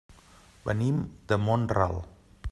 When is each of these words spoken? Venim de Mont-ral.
Venim 0.69 1.03
de 1.33 1.39
Mont-ral. 1.49 2.01